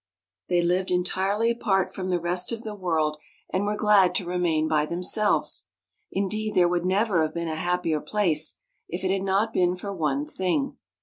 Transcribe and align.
They 0.49 0.63
lived 0.63 0.91
en 0.91 1.03
tirely 1.03 1.51
apart 1.51 1.93
from 1.93 2.09
the 2.09 2.19
rest 2.19 2.51
of 2.51 2.63
the 2.63 2.73
world, 2.73 3.17
and 3.53 3.65
were 3.65 3.75
glad 3.75 4.15
to 4.15 4.25
remain 4.25 4.67
by 4.67 4.87
themselves. 4.87 5.67
Indeed 6.11 6.55
there 6.55 6.67
would 6.67 6.85
never 6.85 7.21
have 7.21 7.35
been 7.35 7.47
a 7.49 7.53
hap 7.55 7.83
pier 7.83 8.01
place, 8.01 8.57
if 8.89 9.03
it 9.03 9.11
had 9.11 9.21
not 9.21 9.53
been 9.53 9.75
for 9.75 9.93
one 9.93 10.25
thing. 10.25 10.77